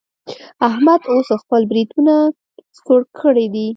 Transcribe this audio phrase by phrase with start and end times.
[0.67, 2.13] احمد اوس خپل برېتونه
[2.77, 3.67] څوړ کړي دي.